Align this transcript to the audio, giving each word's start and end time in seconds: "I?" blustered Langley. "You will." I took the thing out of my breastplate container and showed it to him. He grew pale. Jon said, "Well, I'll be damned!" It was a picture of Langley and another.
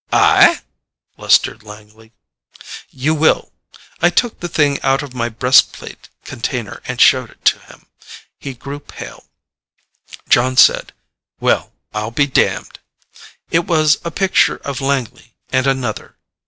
"I?" 0.11 0.61
blustered 1.15 1.61
Langley. 1.61 2.11
"You 2.89 3.13
will." 3.13 3.51
I 4.01 4.09
took 4.09 4.39
the 4.39 4.47
thing 4.47 4.81
out 4.81 5.03
of 5.03 5.13
my 5.13 5.29
breastplate 5.29 6.09
container 6.25 6.81
and 6.87 6.99
showed 6.99 7.29
it 7.29 7.45
to 7.45 7.59
him. 7.59 7.85
He 8.39 8.55
grew 8.55 8.79
pale. 8.79 9.25
Jon 10.27 10.57
said, 10.57 10.93
"Well, 11.39 11.73
I'll 11.93 12.09
be 12.09 12.25
damned!" 12.25 12.79
It 13.51 13.67
was 13.67 13.99
a 14.03 14.09
picture 14.09 14.57
of 14.65 14.81
Langley 14.81 15.35
and 15.51 15.67
another. 15.67 16.17